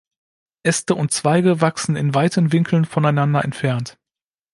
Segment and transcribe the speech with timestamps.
[0.63, 3.99] Äste und Zweige wachsen in weiten Winkeln voneinander entfernt.